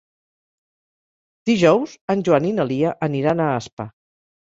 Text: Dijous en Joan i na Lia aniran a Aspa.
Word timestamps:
Dijous 1.51 1.95
en 2.17 2.25
Joan 2.31 2.51
i 2.55 2.57
na 2.59 2.69
Lia 2.75 2.99
aniran 3.13 3.49
a 3.53 3.55
Aspa. 3.63 3.93